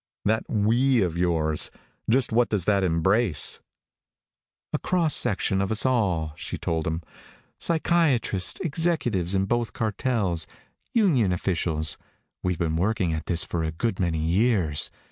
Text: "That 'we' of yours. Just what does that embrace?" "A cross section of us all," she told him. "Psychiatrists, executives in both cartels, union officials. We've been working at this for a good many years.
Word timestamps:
"That 0.25 0.49
'we' 0.49 1.01
of 1.03 1.15
yours. 1.15 1.69
Just 2.09 2.31
what 2.33 2.49
does 2.49 2.65
that 2.65 2.83
embrace?" 2.83 3.61
"A 4.73 4.79
cross 4.79 5.13
section 5.13 5.61
of 5.61 5.71
us 5.71 5.85
all," 5.85 6.33
she 6.37 6.57
told 6.57 6.87
him. 6.87 7.03
"Psychiatrists, 7.59 8.59
executives 8.61 9.35
in 9.35 9.45
both 9.45 9.73
cartels, 9.73 10.47
union 10.95 11.31
officials. 11.31 11.99
We've 12.41 12.57
been 12.57 12.77
working 12.77 13.13
at 13.13 13.27
this 13.27 13.43
for 13.43 13.63
a 13.63 13.71
good 13.71 13.99
many 13.99 14.17
years. 14.17 14.89